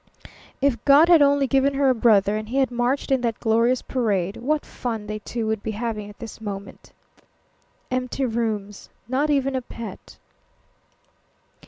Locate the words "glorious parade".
3.39-4.35